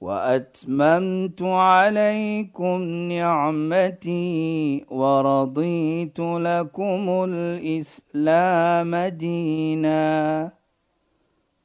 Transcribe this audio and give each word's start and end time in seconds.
واتممت 0.00 1.42
عليكم 1.42 2.82
نعمتي 3.12 4.84
ورضيت 4.88 6.20
لكم 6.20 7.24
الاسلام 7.28 8.96
دينا 8.96 10.52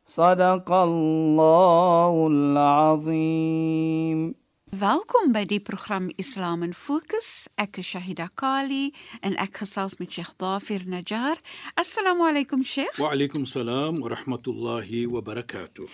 صدق 0.06 0.72
الله 0.72 2.28
العظيم 2.28 4.36
Welkom 4.76 5.32
by 5.32 5.46
die 5.46 5.64
program 5.64 6.12
Islam 6.18 6.62
in 6.62 6.74
Fokus. 6.74 7.48
Ek 7.58 7.80
is 7.80 7.88
Shahida 7.88 8.28
Kali 8.36 8.92
en 9.24 9.40
ek 9.40 9.64
gesels 9.64 9.96
met 10.02 10.12
Sheikh 10.12 10.36
Dafir 10.36 10.84
Najjar. 10.84 11.40
Assalamu 11.80 12.28
alaykum 12.28 12.60
Sheikh. 12.68 13.00
Wa 13.00 13.16
alaykum 13.16 13.48
salaam 13.48 14.04
wa 14.04 14.12
rahmatullahi 14.12 15.08
wa 15.08 15.22
barakatuh. 15.22 15.88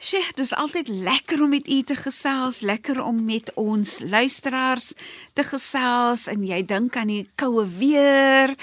Sheikh, 0.00 0.30
dis 0.32 0.54
altyd 0.56 0.88
lekker 0.88 1.42
om 1.44 1.50
met 1.52 1.66
u 1.68 1.82
te 1.82 1.94
gesels, 1.94 2.62
lekker 2.64 3.02
om 3.04 3.18
met 3.24 3.50
ons 3.60 3.98
luisteraars 4.00 4.94
te 5.36 5.44
gesels 5.44 6.24
en 6.32 6.40
jy 6.48 6.62
dink 6.64 6.96
aan 6.96 7.12
die 7.12 7.26
koue 7.36 7.66
weer. 7.68 8.54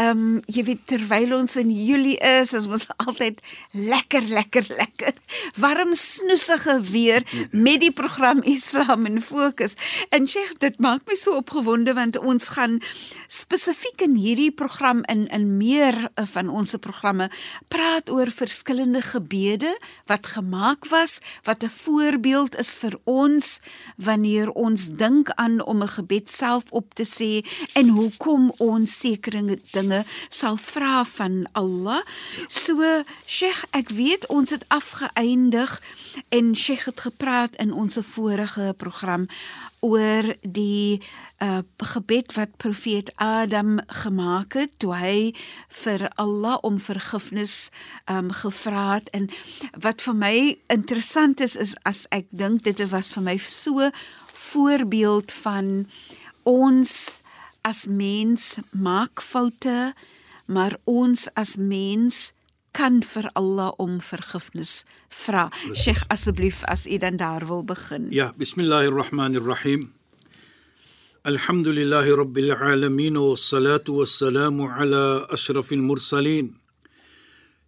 Ehm 0.00 0.20
um, 0.20 0.36
jy 0.48 0.62
weet 0.64 0.86
terwyl 0.88 1.34
ons 1.36 1.58
in 1.60 1.68
Julie 1.68 2.16
is, 2.24 2.54
is 2.56 2.64
ons 2.64 2.86
altyd 3.04 3.40
lekker 3.76 4.24
lekker 4.32 4.64
lekker 4.78 5.16
warm 5.60 5.92
snoesige 5.92 6.78
weer 6.88 7.26
met 7.52 7.82
die 7.82 7.92
program 7.92 8.40
Islam 8.48 9.04
in 9.10 9.20
Fokus. 9.20 9.76
En 10.08 10.24
Sheikh, 10.28 10.54
dit 10.62 10.78
maak 10.80 11.04
my 11.04 11.16
so 11.20 11.36
opgewonde 11.36 11.92
want 11.98 12.16
ons 12.16 12.48
gaan 12.54 12.78
spesifiek 13.28 14.06
in 14.06 14.16
hierdie 14.16 14.50
program 14.50 15.02
in 15.12 15.26
in 15.28 15.58
meer 15.58 15.98
van 16.32 16.48
ons 16.48 16.72
programme 16.80 17.28
praat 17.68 18.08
oor 18.08 18.32
verskillende 18.32 19.02
gebede 19.04 19.74
wat 20.08 20.32
gemaak 20.32 20.88
was 20.88 21.18
wat 21.44 21.62
'n 21.64 21.74
voorbeeld 21.76 22.56
is 22.56 22.72
vir 22.80 22.96
ons 23.04 23.60
wanneer 23.96 24.48
ons 24.50 24.88
dink 24.96 25.30
aan 25.36 25.60
om 25.60 25.82
'n 25.82 25.94
gebed 25.98 26.30
self 26.30 26.64
op 26.70 26.94
te 26.94 27.04
sê 27.04 27.44
en 27.74 27.88
hoekom 27.88 28.52
ons 28.56 28.98
sekere 28.98 29.58
dinge 29.72 29.89
sal 30.28 30.56
vra 30.60 31.04
van 31.16 31.44
Allah. 31.52 32.02
So 32.48 33.04
Sheikh, 33.26 33.64
ek 33.76 33.92
weet 33.94 34.26
ons 34.32 34.50
het 34.50 34.64
afgeëindig 34.68 35.76
en 36.28 36.54
Sheikh 36.56 36.88
het 36.90 37.00
gepraat 37.08 37.56
in 37.62 37.72
ons 37.72 37.98
vorige 38.00 38.74
program 38.78 39.28
oor 39.80 40.26
die 40.42 41.00
uh, 41.40 41.58
gebed 41.76 42.34
wat 42.36 42.56
profeet 42.60 43.12
Adam 43.16 43.78
gemaak 43.86 44.52
het 44.58 44.72
toe 44.76 44.92
hy 44.94 45.32
vir 45.82 46.04
Allah 46.20 46.58
om 46.66 46.76
vergifnis 46.80 47.70
um, 48.04 48.28
gevra 48.42 48.98
het 48.98 49.08
en 49.16 49.30
wat 49.80 50.04
vir 50.04 50.18
my 50.20 50.34
interessant 50.72 51.40
is 51.40 51.56
is 51.56 51.74
as 51.88 52.04
ek 52.12 52.28
dink 52.30 52.64
dit 52.68 52.84
was 52.92 53.14
vir 53.16 53.24
my 53.30 53.36
so 53.40 53.88
voorbeeld 54.50 55.32
van 55.32 55.88
ons 56.44 57.22
as 57.62 57.86
mens 57.86 58.58
maak 58.72 59.20
foute 59.20 59.92
maar 60.50 60.74
ons 60.84 61.28
as 61.38 61.54
mens 61.56 62.32
kan 62.74 63.02
vir 63.02 63.26
Allah 63.38 63.70
om 63.78 63.98
vergifnis 64.02 64.84
vra. 65.10 65.50
Sheikh 65.74 66.02
asseblief 66.10 66.62
as 66.66 66.86
u 66.86 66.98
dan 66.98 67.16
daar 67.18 67.46
wil 67.46 67.62
begin. 67.62 68.10
Ja, 68.10 68.32
bismillahirrahmanirrahim. 68.38 69.92
Alhamdulillahi 71.22 72.16
rabbil 72.16 72.50
alamin 72.54 73.14
wassalatu 73.18 74.02
wassalamu 74.02 74.70
ala 74.70 75.26
ashrafil 75.30 75.82
mursalin. 75.82 76.54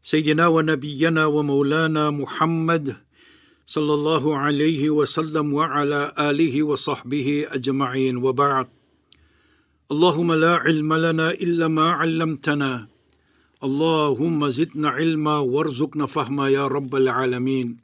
Sayyidina 0.03 0.51
wa 0.51 0.63
nabiyyina 0.63 1.31
wa 1.31 1.43
maulana 1.47 2.11
Muhammad 2.11 2.99
sallallahu 3.67 4.35
alayhi 4.35 4.91
wa 4.91 5.07
sallam 5.07 5.55
wa 5.55 5.71
ala 5.71 6.11
alihi 6.19 6.67
wa 6.67 6.75
Allahumme 9.93 10.37
la 10.41 10.57
ilme 10.65 10.97
lena 10.97 11.35
illa 11.37 11.69
ma 11.69 12.01
allamtena. 12.01 12.89
Allahumme 13.61 14.49
zidna 14.51 14.97
ilma 14.97 15.45
verzukna 15.45 16.07
fahma 16.09 16.49
ya 16.49 16.65
rabbel 16.67 17.09
alamin. 17.09 17.77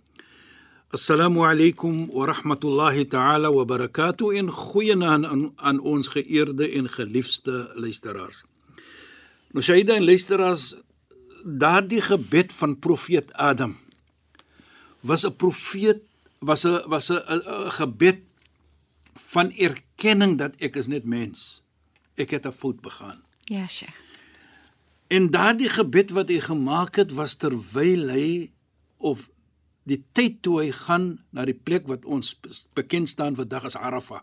Assalamu 0.89 1.45
alaykum 1.45 2.09
wa 2.09 2.25
rahmatullahi 2.25 3.05
ta'ala 3.05 3.53
wa 3.53 3.65
barakatuh 3.69 4.33
en 4.41 4.49
goeienaand 4.49 5.29
aan, 5.29 5.53
aan 5.61 5.83
ons 5.85 6.09
geëerde 6.09 6.71
en 6.81 6.89
geliefde 6.89 7.69
luisteraars. 7.77 8.41
Nou 9.53 9.61
Shaida 9.61 10.01
en 10.01 10.09
luisteraars, 10.09 10.79
daardie 11.45 12.01
gebed 12.01 12.57
van 12.57 12.79
profeet 12.81 13.29
Adam 13.37 13.77
was 15.05 15.29
'n 15.29 15.37
profeet 15.37 16.01
was 16.41 16.65
'n 16.65 16.89
was 16.89 17.13
'n 17.13 17.21
gebed 17.79 18.25
van 19.13 19.53
erkenning 19.53 20.39
dat 20.39 20.57
ek 20.57 20.77
is 20.77 20.89
net 20.89 21.05
mens 21.05 21.68
ek 22.19 22.31
het 22.31 22.47
'n 22.47 22.53
fout 22.53 22.81
begaan. 22.81 23.23
Ja, 23.45 23.67
Sheikh. 23.67 23.97
En 25.09 25.31
daardie 25.31 25.69
gebed 25.73 26.11
wat 26.13 26.29
hy 26.29 26.41
gemaak 26.45 26.97
het 27.01 27.13
was 27.17 27.35
terwyl 27.41 28.11
hy 28.13 28.51
of 29.01 29.31
die 29.89 30.03
tyd 30.13 30.43
toe 30.45 30.59
hy 30.61 30.71
gaan 30.85 31.07
na 31.33 31.47
die 31.49 31.57
plek 31.57 31.87
wat 31.89 32.05
ons 32.05 32.35
bekend 32.77 33.09
staan 33.09 33.39
vandag 33.39 33.71
as 33.71 33.77
Arafah. 33.77 34.21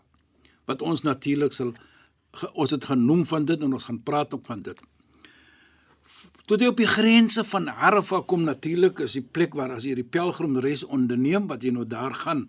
Wat 0.70 0.82
ons 0.82 1.02
natuurlik 1.02 1.52
sal 1.52 1.74
ons 2.52 2.70
het 2.70 2.84
genoem 2.84 3.24
van 3.26 3.44
dit 3.48 3.62
en 3.64 3.72
ons 3.72 3.84
gaan 3.88 4.02
praat 4.02 4.34
ook 4.34 4.44
van 4.46 4.62
dit. 4.62 4.78
Toe 6.46 6.58
jy 6.60 6.68
op 6.70 6.78
die 6.78 6.86
grense 6.86 7.42
van 7.44 7.66
Arafah 7.72 8.22
kom 8.28 8.44
natuurlik 8.46 9.00
is 9.02 9.16
die 9.18 9.24
plek 9.24 9.56
waar 9.58 9.72
as 9.74 9.88
jy 9.88 9.96
die 9.98 10.06
pelgrimreis 10.06 10.84
onderneem 10.84 11.48
wat 11.50 11.64
jy 11.66 11.72
nou 11.74 11.86
daar 11.88 12.14
gaan 12.14 12.46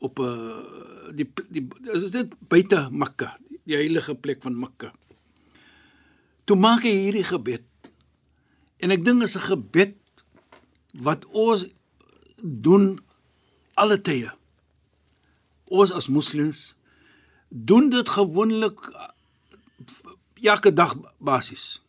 op 0.00 0.18
'n 0.18 0.24
uh, 0.24 1.14
die 1.14 1.28
die 1.48 1.68
is 1.92 2.10
dit 2.10 2.32
buite 2.48 2.88
Mekka 2.90 3.38
die 3.68 3.76
heilige 3.76 4.16
plek 4.16 4.40
van 4.44 4.56
Mekka. 4.56 4.92
Toe 6.48 6.56
maak 6.56 6.86
hy 6.86 6.94
hierdie 6.94 7.26
gebed. 7.28 7.64
En 8.80 8.94
ek 8.94 9.04
dink 9.04 9.22
is 9.26 9.36
'n 9.36 9.48
gebed 9.52 9.96
wat 11.04 11.26
ons 11.26 11.66
doen 12.42 12.98
alle 13.74 14.00
tye. 14.00 14.32
Ons 15.68 15.92
as 15.92 16.08
moslems 16.08 16.74
doen 17.48 17.90
dit 17.90 18.08
gewoonlik 18.08 18.78
elke 20.42 20.72
dag 20.72 20.96
basies. 21.18 21.82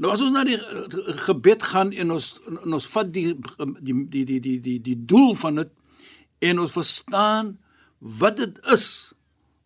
Nou 0.00 0.12
as 0.12 0.22
ons 0.24 0.32
na 0.32 0.44
die 0.44 0.58
gebed 1.26 1.62
gaan 1.62 1.92
en 1.92 2.10
ons 2.10 2.40
en 2.48 2.72
ons 2.72 2.86
vat 2.86 3.12
die 3.12 3.36
die 3.80 4.06
die 4.08 4.24
die 4.24 4.40
die 4.40 4.60
die 4.60 4.80
die 4.80 4.96
doel 5.04 5.34
van 5.36 5.60
dit 5.60 5.72
en 6.38 6.60
ons 6.62 6.72
verstaan 6.72 7.58
wat 7.98 8.36
dit 8.40 8.60
is 8.72 9.12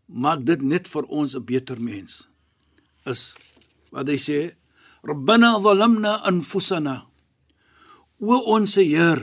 maak 0.06 0.44
dit 0.44 0.60
net 0.62 0.88
vir 0.88 1.04
ons 1.09 1.34
'n 1.34 1.44
beter 1.44 1.81
mens. 1.81 2.28
Is 3.06 3.37
wat 3.91 4.09
hy 4.09 4.16
sê, 4.16 4.56
Rabbana 5.03 5.60
zalamna 5.60 6.22
anfusana. 6.25 7.06
O 8.20 8.37
ons 8.56 8.75
Heer, 8.75 9.20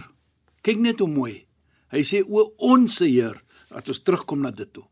kyk 0.62 0.78
net 0.78 1.00
hoe 1.00 1.08
mooi. 1.09 1.47
Hy 1.92 2.02
sê 2.02 2.24
o 2.24 2.53
ons 2.58 3.00
Heer, 3.00 3.42
dat 3.69 3.88
ons 3.88 4.03
terugkom 4.03 4.42
na 4.42 4.52
dit 4.52 4.74
toe. 4.74 4.86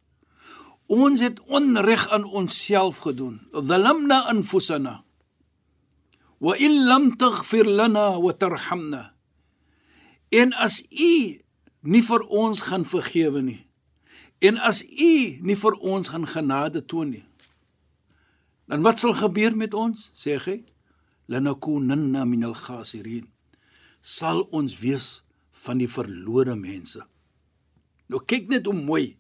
Ons 0.88 1.22
het 1.22 1.40
onreg 1.40 2.10
aan 2.10 2.24
onsself 2.24 2.98
gedoen. 2.98 3.40
Zalamna 3.54 4.26
anfusana. 4.26 5.04
Wa 6.40 6.56
in 6.56 6.86
lam 6.88 7.18
taghfir 7.18 7.66
lana 7.66 8.20
wa 8.20 8.34
tarhamna. 8.34 9.14
En 10.32 10.54
as 10.54 10.82
U 10.90 11.38
nie 11.82 12.02
vir 12.02 12.22
ons 12.28 12.62
gaan 12.62 12.86
vergewe 12.86 13.42
nie 13.42 13.69
En 14.40 14.58
as 14.64 14.84
U 14.84 15.14
nie 15.44 15.58
vir 15.60 15.76
ons 15.84 16.12
gaan 16.12 16.28
genade 16.28 16.84
toon 16.88 17.12
nie, 17.12 17.26
dan 18.70 18.86
wat 18.86 19.02
sal 19.02 19.16
gebeur 19.18 19.56
met 19.58 19.74
ons? 19.74 20.12
Sê 20.14 20.38
hy, 20.38 20.60
lanakunanna 21.30 22.26
minal 22.30 22.54
khasirin. 22.54 23.26
Sal 24.00 24.44
ons 24.56 24.76
wees 24.80 25.08
van 25.66 25.82
die 25.82 25.90
verlore 25.90 26.56
mense. 26.56 27.02
Nou 28.10 28.22
kyk 28.26 28.48
net 28.54 28.70
hoe 28.70 28.78
mooi. 28.78 29.18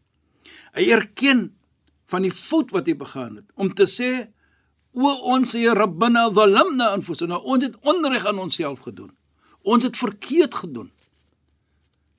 Hy 0.77 0.85
erken 0.93 1.49
van 2.09 2.25
die 2.25 2.33
fout 2.33 2.71
wat 2.73 2.87
hy 2.89 2.95
begaan 2.97 3.41
het 3.41 3.49
om 3.59 3.69
te 3.73 3.85
sê 3.89 4.29
o 4.97 5.11
ons 5.33 5.53
Here 5.53 5.75
Rabbana 5.77 6.27
zalamna 6.33 6.89
anfusana 6.95 7.37
ons 7.41 7.67
het 7.67 7.75
onreg 7.85 8.25
aan 8.29 8.41
onsself 8.41 8.81
gedoen. 8.85 9.11
Ons 9.61 9.85
het 9.85 9.97
verkeerd 9.97 10.55
gedoen. 10.55 10.89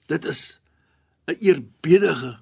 Dit 0.06 0.24
is 0.24 0.60
'n 1.26 1.38
eerbiedige 1.40 2.38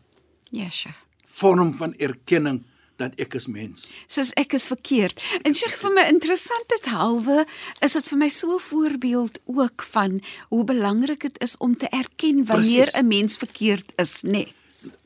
Sheikh. 0.71 0.97
vorm 1.39 1.75
van 1.75 1.95
erkenning 1.95 2.65
dat 2.99 3.15
ek 3.23 3.37
is 3.39 3.47
mens. 3.47 3.93
Soos 4.11 4.33
ek 4.41 4.57
is 4.59 4.67
verkeerd. 4.67 5.21
En 5.47 5.55
sê 5.55 5.71
vir 5.71 5.93
my 5.95 6.05
interessant 6.11 6.67
dit 6.73 6.89
halwe 6.91 7.45
is 7.85 7.95
dit 7.95 8.09
vir 8.11 8.19
my 8.19 8.29
so 8.29 8.55
'n 8.57 8.61
voorbeeld 8.61 9.39
ook 9.47 9.83
van 9.83 10.21
hoe 10.49 10.65
belangrik 10.65 11.21
dit 11.21 11.39
is 11.43 11.57
om 11.57 11.77
te 11.77 11.89
erken 11.89 12.45
wanneer. 12.45 12.91
'n 12.95 13.07
mens 13.07 13.37
verkeerd 13.37 13.93
is, 13.97 14.23
nê. 14.23 14.31
Nee. 14.31 14.55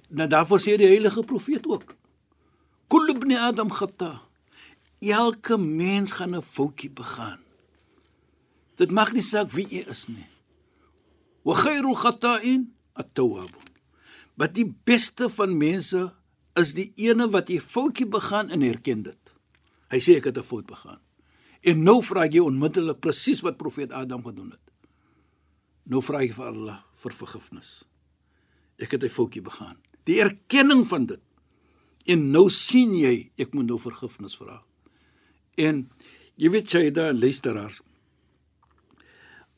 Nou 0.08 0.28
daarvoor 0.28 0.60
sê 0.60 0.76
die 0.76 0.86
heilige 0.86 1.22
profeet 1.22 1.66
ook. 1.66 1.94
Kul 2.88 3.08
ibn 3.08 3.32
Adam 3.32 3.70
khata. 3.70 4.20
Elke 5.00 5.56
mens 5.58 6.12
gaan 6.12 6.36
'n 6.36 6.42
foutjie 6.42 6.90
begaan. 6.90 7.40
Dit 8.76 8.90
maak 8.90 9.12
nie 9.12 9.22
saak 9.22 9.50
wie 9.50 9.66
jy 9.68 9.84
is 9.88 10.06
nie. 10.08 10.28
Wa 11.42 11.54
khairul 11.54 11.94
khata'in 11.94 12.72
at-tawwabun. 12.92 13.71
Maar 14.34 14.52
die 14.52 14.66
beste 14.84 15.28
van 15.28 15.56
mense 15.56 16.12
is 16.58 16.74
die 16.76 16.92
ene 16.96 17.28
wat 17.30 17.50
'n 17.50 17.60
foutjie 17.60 18.06
begaan 18.06 18.50
en 18.50 18.62
erken 18.62 19.02
dit. 19.02 19.38
Hy 19.88 19.98
sê 19.98 20.16
ek 20.16 20.24
het 20.24 20.38
'n 20.38 20.42
fout 20.42 20.66
begaan. 20.66 21.00
En 21.60 21.82
nou 21.82 22.02
vra 22.02 22.26
jy 22.26 22.40
onmiddellik 22.40 23.00
presies 23.00 23.40
wat 23.40 23.56
profeet 23.56 23.92
Adam 23.92 24.24
gedoen 24.24 24.50
het. 24.50 24.60
Nou 25.82 26.02
vra 26.02 26.22
jy 26.22 26.32
vir 26.32 26.46
Allah 26.46 26.82
vir 27.02 27.12
vergifnis. 27.12 27.84
Ek 28.78 28.90
het 28.90 29.04
'n 29.04 29.08
foutjie 29.08 29.42
begaan. 29.42 29.76
Die 30.04 30.20
erkenning 30.20 30.86
van 30.86 31.06
dit. 31.06 31.20
En 32.06 32.30
nou 32.30 32.50
sien 32.50 32.94
jy 32.94 33.30
ek 33.36 33.54
moet 33.54 33.66
nou 33.66 33.78
vergifnis 33.78 34.36
vra. 34.36 34.62
En 35.54 35.90
jy 36.36 36.50
weet 36.50 36.70
jy 36.70 36.90
daar 36.90 37.14
luisteraars. 37.14 37.82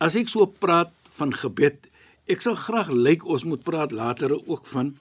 As 0.00 0.16
ek 0.16 0.28
so 0.28 0.46
praat 0.46 0.92
van 1.16 1.32
gebed, 1.32 1.88
ek 2.30 2.44
sal 2.44 2.56
graag 2.56 2.90
lyk 2.90 3.24
ons 3.28 3.44
moet 3.44 3.62
praat 3.64 3.92
later 3.92 4.32
ook 4.34 4.66
van 4.66 4.94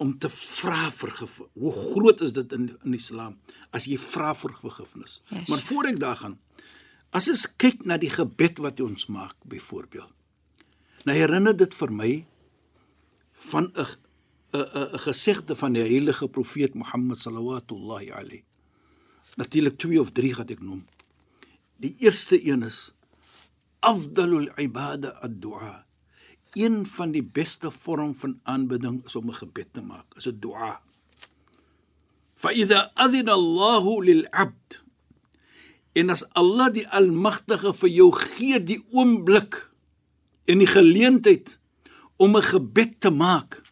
om 0.00 0.12
te 0.18 0.30
vra 0.32 0.88
vir. 0.96 1.12
Hoe 1.52 1.72
groot 1.72 2.20
is 2.24 2.32
dit 2.32 2.52
in 2.56 2.70
in 2.84 2.94
Islam 2.96 3.36
as 3.76 3.86
jy 3.88 3.98
vra 4.00 4.32
vir 4.34 4.54
vergifnis? 4.62 5.20
Yes. 5.28 5.48
Maar 5.48 5.64
voor 5.68 5.90
ek 5.92 6.00
daar 6.00 6.16
gaan, 6.16 6.38
as 7.12 7.28
ons 7.28 7.44
kyk 7.60 7.84
na 7.84 7.98
die 8.00 8.12
gebed 8.12 8.62
wat 8.64 8.80
ons 8.80 9.08
maak 9.12 9.36
byvoorbeeld. 9.44 10.12
Nou 11.04 11.16
herinner 11.16 11.56
dit 11.56 11.74
vir 11.74 11.92
my 11.92 12.12
van 13.50 13.72
'n 13.74 13.86
'n 14.52 14.66
'n 14.94 14.98
gesegde 14.98 15.56
van 15.56 15.72
die 15.72 15.82
heilige 15.82 16.28
profeet 16.28 16.74
Mohammed 16.74 17.18
sallallahu 17.18 18.10
alayhi. 18.12 18.44
Natuurlik 19.36 19.78
2 19.78 20.00
of 20.00 20.10
3 20.12 20.34
gaan 20.34 20.48
ek 20.48 20.60
noem. 20.60 20.86
Die 21.76 21.94
eerste 21.98 22.36
een 22.46 22.62
is 22.62 22.92
afdalul 23.80 24.50
ibada 24.58 25.08
ad-du'a. 25.08 25.89
Een 26.52 26.86
van 26.86 27.12
die 27.14 27.22
beste 27.22 27.70
vorm 27.70 28.14
van 28.14 28.38
aanbidding 28.42 29.04
is 29.04 29.16
om 29.16 29.28
'n 29.30 29.34
gebed 29.34 29.72
te 29.72 29.80
maak, 29.80 30.06
is 30.16 30.26
'n 30.26 30.38
du'a. 30.40 30.80
Fa 32.34 32.52
idha 32.52 32.90
adhina 32.94 33.32
Allahu 33.32 34.04
lil 34.04 34.26
'abd 34.30 34.82
en 35.92 36.10
as 36.10 36.24
Allah 36.32 36.70
die 36.72 36.88
Almagtige 36.88 37.72
vir 37.74 37.88
jou 37.88 38.10
gee 38.12 38.58
die 38.62 38.80
oomblik 38.90 39.70
en 40.46 40.58
die 40.58 40.70
geleentheid 40.70 41.58
om 42.16 42.36
'n 42.36 42.42
gebed 42.42 43.00
te 43.00 43.10
maak, 43.10 43.62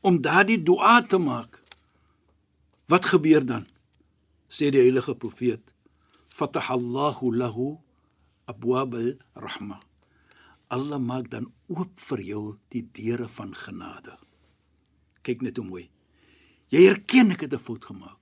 om 0.00 0.20
daardie 0.20 0.62
du'a 0.62 1.06
te 1.06 1.18
maak, 1.18 1.62
wat 2.86 3.04
gebeur 3.04 3.44
dan? 3.44 3.66
Sê 4.48 4.70
die 4.70 4.80
heilige 4.80 5.14
profeet, 5.14 5.60
fatahallahu 6.28 7.36
lahu 7.36 7.76
abwaab 8.44 8.94
al-rahma. 8.94 9.80
Allah 10.68 11.00
maak 11.00 11.30
dan 11.30 11.52
oop 11.68 12.00
vir 12.00 12.22
jou 12.24 12.42
die 12.72 12.82
deure 12.82 13.28
van 13.28 13.52
genade. 13.54 14.16
Kyk 15.22 15.44
net 15.44 15.60
hoe 15.60 15.66
mooi. 15.66 15.84
Jy 16.72 16.84
erken 16.88 17.32
ek 17.32 17.44
het 17.44 17.52
'n 17.52 17.58
fout 17.58 17.84
gemaak. 17.84 18.18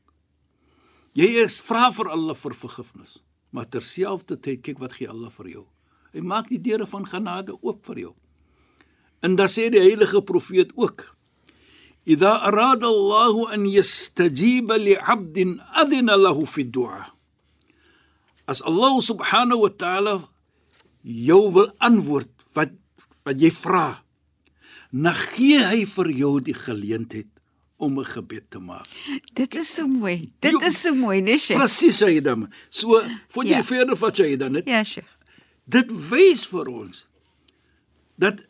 Jy 1.15 1.29
is 1.45 1.61
vra 1.61 1.91
vir 1.93 2.11
Allah 2.11 2.35
vir 2.35 2.55
vergifnis, 2.55 3.23
maar 3.51 3.69
terselfdertyd 3.69 4.63
kyk 4.63 4.79
wat 4.79 4.93
gee 4.93 5.09
Allah 5.09 5.31
vir 5.31 5.49
jou. 5.49 5.67
Hy 6.13 6.21
maak 6.21 6.49
die 6.49 6.61
deure 6.61 6.87
van 6.87 7.07
genade 7.07 7.57
oop 7.63 7.87
vir 7.87 7.99
jou. 7.99 8.15
En 9.23 9.37
dan 9.37 9.49
sê 9.49 9.71
die 9.71 9.81
heilige 9.81 10.23
profeet 10.23 10.73
ook: 10.77 11.17
"Idha 12.05 12.37
arada 12.49 12.87
Allahu 12.87 13.47
an 13.53 13.67
yastajiba 13.67 14.77
li 14.77 14.97
'abdin 14.97 15.61
adhina 15.73 16.17
lahu 16.17 16.47
fi 16.47 16.65
du'a." 16.65 17.13
As 18.47 18.63
Allah 18.63 19.01
subhanahu 19.03 19.61
wa 19.61 19.71
ta'ala 19.71 20.29
jou 21.03 21.53
wil 21.53 21.73
antwoord 21.79 22.31
wat 22.55 22.71
wat 23.27 23.41
jy 23.43 23.51
vra, 23.51 23.87
dan 24.95 25.15
gee 25.35 25.59
hy 25.67 25.83
vir 25.91 26.11
jou 26.15 26.35
die 26.41 26.55
geleentheid 26.55 27.27
om 27.79 27.99
'n 27.99 28.05
gebed 28.07 28.51
te 28.51 28.59
maak. 28.59 28.87
Dit 29.35 29.55
is 29.55 29.69
so 29.75 29.87
mooi. 29.87 30.31
Dit 30.41 30.53
Jo- 30.53 30.61
is 30.67 30.81
so 30.81 30.95
mooi, 30.95 31.21
né, 31.21 31.37
Sheikh? 31.39 31.59
Presies 31.61 31.99
sê 32.03 32.07
jy 32.15 32.21
dan. 32.23 32.49
So, 32.71 33.03
voor 33.29 33.45
jy 33.45 33.51
Ja. 33.57 33.63
verder 33.63 33.97
vat 33.97 34.17
jy 34.17 34.37
dan 34.37 34.53
net 34.53 34.67
Ja, 34.67 34.83
Sheikh. 34.85 35.09
Dit 35.69 35.91
wys 36.11 36.47
vir 36.47 36.69
ons 36.69 37.09
dat 38.19 38.41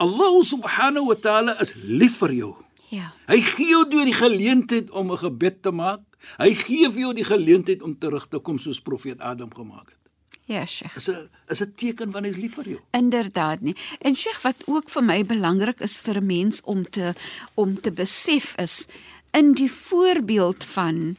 Allah 0.00 0.42
subhanahu 0.42 1.06
wa 1.06 1.14
ta'ala 1.14 1.60
is 1.60 1.74
lief 1.76 2.16
vir 2.18 2.32
jou. 2.32 2.54
Ja. 2.90 3.12
Hy 3.28 3.40
gee 3.40 3.68
jou 3.68 3.88
deur 3.88 4.04
die 4.04 4.14
geleentheid 4.14 4.90
om 4.90 5.10
'n 5.12 5.18
gebed 5.18 5.62
te 5.62 5.70
maak. 5.70 6.00
Hy 6.38 6.54
gee 6.54 6.90
vir 6.90 7.00
jou 7.00 7.14
die 7.14 7.24
geleentheid 7.24 7.82
om 7.82 7.94
terug 7.98 8.26
te 8.28 8.38
kom 8.38 8.58
soos 8.58 8.80
profeet 8.80 9.20
Adam 9.20 9.54
gemaak 9.54 9.88
het. 9.90 9.98
Ja, 10.44 10.66
Sheikh. 10.66 10.96
Is 10.96 11.08
'n 11.08 11.28
is 11.48 11.60
'n 11.60 11.72
teken 11.76 12.10
van 12.10 12.24
hy's 12.24 12.36
lief 12.36 12.54
vir 12.54 12.68
jou. 12.68 12.80
Inderdaad 12.90 13.60
nie. 13.60 13.76
En 14.00 14.16
Sheikh 14.16 14.42
wat 14.42 14.56
ook 14.66 14.90
vir 14.90 15.04
my 15.04 15.24
belangrik 15.24 15.80
is 15.80 16.00
vir 16.00 16.16
'n 16.16 16.26
mens 16.26 16.60
om 16.62 16.90
te 16.90 17.14
om 17.54 17.80
te 17.80 17.90
besef 17.90 18.54
is 18.56 18.86
in 19.32 19.52
die 19.52 19.70
voorbeeld 19.70 20.64
van 20.64 21.16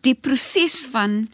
die 0.00 0.14
proses 0.14 0.86
van 0.90 1.28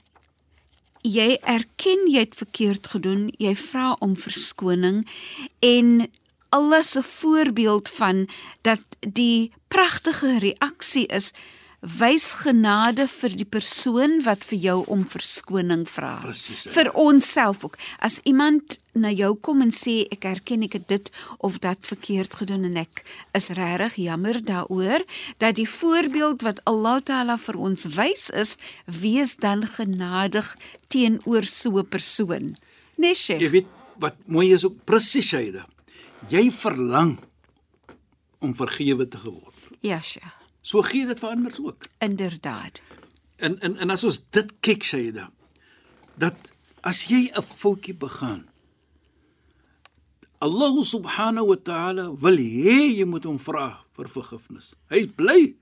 jy 1.05 1.37
erken 1.43 2.08
jy 2.08 2.25
het 2.25 2.37
verkeerd 2.37 2.87
gedoen, 2.87 3.29
jy 3.38 3.56
vra 3.56 3.96
om 3.99 4.17
verskoning 4.17 5.05
en 5.61 6.11
alles 6.49 6.94
'n 6.96 7.02
voorbeeld 7.02 7.88
van 7.88 8.29
dat 8.62 8.82
die 9.00 9.52
pragtige 9.69 10.38
reaksie 10.38 11.06
is 11.06 11.32
wys 11.84 12.31
genade 12.40 13.04
vir 13.12 13.34
die 13.36 13.44
persoon 13.44 14.22
wat 14.25 14.44
vir 14.48 14.58
jou 14.58 14.76
om 14.88 15.02
verskoning 15.04 15.84
vra. 15.88 16.16
Presies, 16.22 16.64
ja. 16.64 16.72
Vir 16.72 16.90
onsself 16.96 17.64
ook. 17.64 17.76
As 18.00 18.20
iemand 18.25 18.78
na 18.94 19.10
jou 19.12 19.34
kom 19.36 19.60
en 19.60 19.72
sê 19.75 20.06
ek 20.14 20.25
erken 20.25 20.62
ek 20.64 20.72
het 20.78 20.86
dit 20.88 21.10
of 21.44 21.58
dat 21.60 21.84
verkeerd 21.84 22.34
gedoen 22.40 22.64
en 22.64 22.76
ek 22.84 23.02
is 23.36 23.50
regtig 23.58 23.96
jammer 24.06 24.38
daaroor 24.40 25.02
dat 25.42 25.56
die 25.58 25.69
voorbeeld 25.69 26.42
wat 26.46 26.62
Allah 26.70 27.00
Taala 27.02 27.36
vir 27.38 27.58
ons 27.58 27.84
wys 27.96 28.31
is, 28.31 28.56
wees 28.86 29.36
dan 29.36 29.67
genadig 29.67 30.55
teenoor 30.88 31.44
so 31.44 31.79
'n 31.79 31.88
persoon. 31.88 32.56
Nes 32.96 33.26
Jy 33.26 33.38
jy? 33.38 33.50
weet 33.50 33.67
wat 33.98 34.14
mooi 34.26 34.53
is 34.55 34.64
ook 34.64 34.84
presies 34.84 35.26
Shaida. 35.26 35.67
Jy 36.31 36.50
verlang 36.50 37.19
om 38.41 38.55
vergewe 38.55 39.08
te 39.08 39.19
geword. 39.19 39.55
Ja, 39.82 40.00
Sheikh. 40.00 40.44
So 40.65 40.81
gee 40.83 41.05
dit 41.06 41.21
vir 41.21 41.35
ander 41.35 41.56
ook. 41.61 41.85
Inderdaad. 42.05 42.81
En 43.37 43.61
en 43.61 43.77
en 43.77 43.93
as 43.93 44.05
ons 44.09 44.19
dit 44.33 44.53
kyk 44.65 44.85
Shaida, 44.89 45.29
dat 46.17 46.53
as 46.81 47.05
jy 47.11 47.29
'n 47.29 47.43
foutjie 47.43 47.94
begaan, 47.94 48.49
Allah 50.39 50.83
subhanahu 50.83 51.47
wa 51.47 51.56
ta'ala 51.56 52.05
wil 52.21 52.37
hê 52.37 52.97
jy 52.97 53.05
moet 53.05 53.25
hom 53.25 53.39
vra 53.39 53.85
vir 53.97 54.09
vergifnis. 54.09 54.75
Hy's 54.89 55.06
bly. 55.06 55.55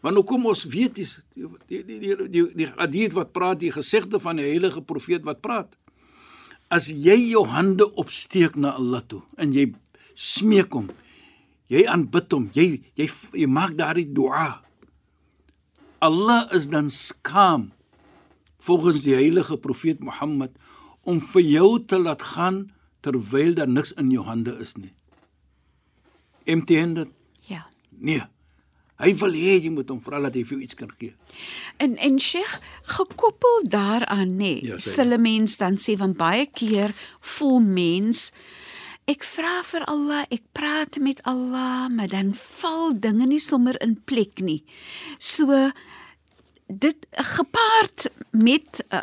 Want 0.00 0.14
nou 0.14 0.24
kom 0.24 0.46
ons 0.46 0.64
weet 0.68 0.94
die 0.94 1.08
die 1.34 1.48
die 1.68 1.98
die 2.00 2.28
die, 2.28 2.44
die 2.54 2.68
hadith 2.76 3.16
wat 3.16 3.32
praat, 3.32 3.60
die 3.60 3.72
gesegde 3.72 4.20
van 4.20 4.36
die 4.36 4.44
heilige 4.44 4.82
profeet 4.82 5.24
wat 5.24 5.40
praat. 5.40 5.76
As 6.68 6.88
jy 6.88 7.16
jou 7.30 7.46
hande 7.46 7.88
opsteek 7.96 8.56
na 8.56 8.74
Allah 8.76 9.00
toe 9.08 9.22
en 9.36 9.52
jy 9.52 9.72
smeek 10.14 10.72
hom, 10.72 10.90
jy 11.72 11.84
aanbid 11.88 12.32
hom, 12.32 12.50
jy 12.54 12.82
jy 12.98 13.08
jy 13.32 13.46
maak 13.46 13.76
daardie 13.78 14.08
dua. 14.12 14.60
Allah 16.04 16.48
is 16.52 16.66
dan 16.68 16.90
skaam 16.90 17.70
volgens 18.64 19.02
die 19.04 19.14
heilige 19.16 19.56
profeet 19.60 20.00
Mohammed 20.04 20.52
om 21.04 21.20
vir 21.20 21.42
jou 21.42 21.70
te 21.84 21.98
laat 22.00 22.22
gaan 22.34 22.66
terwyl 23.04 23.54
daar 23.54 23.68
niks 23.68 23.92
in 24.00 24.10
jou 24.12 24.24
hande 24.24 24.52
is 24.60 24.74
nie. 24.76 24.92
Empty-handed? 26.44 27.08
Ja. 27.48 27.66
Nee. 27.90 28.22
Hy 29.00 29.10
wil 29.18 29.34
hê 29.36 29.56
jy 29.64 29.70
moet 29.74 29.88
hom 29.90 29.98
vra 30.04 30.20
dat 30.22 30.36
hy 30.38 30.44
vir 30.46 30.54
jou 30.58 30.64
iets 30.64 30.76
kan 30.78 30.90
gee. 31.00 31.14
En 31.82 31.96
en 31.98 32.18
Sheikh, 32.22 32.58
gekoppel 32.94 33.64
daaraan 33.72 34.36
nê, 34.38 34.52
Ja, 34.62 34.76
nee, 34.76 34.84
sê. 34.84 34.92
sille 35.00 35.18
mens 35.18 35.56
dan 35.60 35.76
sê 35.82 35.96
van 35.98 36.14
baie 36.14 36.46
keer 36.46 36.94
voel 37.34 37.58
mens 37.60 38.30
ek 39.10 39.24
vra 39.24 39.58
vir 39.68 39.84
Allah, 39.90 40.22
ek 40.32 40.42
praat 40.56 40.96
met 40.98 41.20
Allah, 41.28 41.88
maar 41.92 42.08
dan 42.08 42.32
val 42.34 42.92
dinge 42.96 43.26
nie 43.28 43.40
sommer 43.42 43.76
in 43.84 43.96
plek 44.08 44.40
nie. 44.40 44.62
So 45.18 45.70
dit 46.66 46.96
gepaard 47.12 48.06
met 48.32 48.80
uh, 48.90 49.02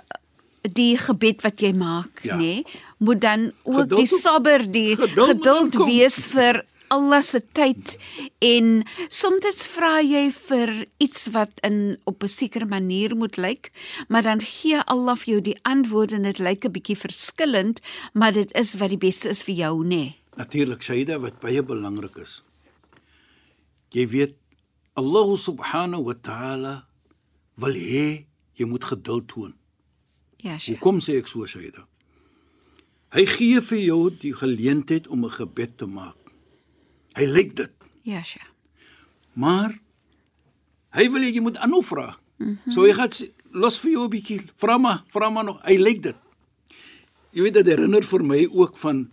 die 0.65 0.97
gebed 0.97 1.41
wat 1.45 1.61
jy 1.61 1.71
maak, 1.77 2.23
Ja. 2.25 2.35
nê, 2.37 2.63
moet 2.97 3.21
dan 3.21 3.51
ook 3.63 3.83
Geduld 3.85 3.99
die 3.99 4.07
sabber, 4.19 4.65
die 4.71 4.95
geduld 4.95 5.27
geduld 5.29 5.75
wees 5.85 6.25
vir 6.27 6.63
Allah 6.91 7.21
se 7.23 7.39
tyd 7.55 7.95
en 8.43 8.83
soms 9.07 9.65
vra 9.71 9.93
jy 10.03 10.25
vir 10.35 10.73
iets 10.99 11.29
wat 11.35 11.61
in 11.67 11.97
op 12.05 12.23
'n 12.23 12.27
sekere 12.27 12.65
manier 12.65 13.15
moet 13.15 13.37
lyk, 13.37 13.71
maar 14.09 14.23
dan 14.23 14.41
gee 14.41 14.83
Allah 14.85 15.15
vir 15.15 15.33
jou 15.33 15.41
die 15.41 15.59
antwoord 15.63 16.11
en 16.11 16.23
dit 16.23 16.39
lyk 16.39 16.65
'n 16.65 16.71
bietjie 16.71 16.97
verskillend, 16.97 17.81
maar 18.13 18.33
dit 18.33 18.51
is 18.53 18.75
wat 18.75 18.89
die 18.89 18.97
beste 18.97 19.29
is 19.29 19.43
vir 19.43 19.55
jou, 19.55 19.83
nê? 19.83 19.87
Nee. 19.87 20.15
Natuurlik, 20.35 20.81
Shaida, 20.81 21.19
wat 21.19 21.39
baie 21.39 21.63
belangrik 21.63 22.15
is. 22.17 22.41
Jy 23.91 24.07
weet 24.07 24.35
Allah 24.95 25.37
subhanahu 25.37 26.03
wa 26.03 26.13
ta'ala 26.13 26.87
wil 27.55 27.75
hê 27.75 28.25
jy 28.55 28.65
moet 28.65 28.83
geduld 28.83 29.27
toon. 29.27 29.53
Ja, 30.37 30.57
Sheikh. 30.57 30.79
Hoekom 30.79 30.99
sê 30.99 31.17
ek 31.19 31.27
so, 31.27 31.45
Shaida? 31.45 31.85
Hy 33.11 33.25
gee 33.27 33.59
vir 33.59 33.81
jou 33.83 34.01
die 34.09 34.33
geleentheid 34.33 35.07
om 35.07 35.25
'n 35.25 35.35
gebed 35.35 35.77
te 35.77 35.85
maak. 35.85 36.20
Hy 37.17 37.25
lyk 37.27 37.55
dit, 37.55 37.71
Ja, 38.03 38.21
Sheikh. 38.23 38.47
maar 39.33 39.75
hy 40.95 41.09
wil 41.11 41.21
jy 41.23 41.41
moet 41.41 41.57
aanhou 41.57 41.83
vra. 41.83 42.17
Mm 42.37 42.57
-hmm. 42.65 42.71
So 42.73 42.83
hy 42.83 42.93
gaan 42.93 43.09
los 43.51 43.79
vir 43.79 43.91
jou 43.91 44.03
'n 44.05 44.09
bietjie. 44.09 44.41
Vra 44.57 44.77
maar, 44.77 45.03
vra 45.07 45.29
maar 45.29 45.43
nog. 45.43 45.59
Hy 45.63 45.77
lyk 45.77 46.01
dit. 46.03 46.15
Jy 47.33 47.41
weet 47.41 47.53
dit 47.53 47.65
herinner 47.65 48.03
vir 48.03 48.23
my 48.23 48.47
ook 48.51 48.77
van 48.77 49.09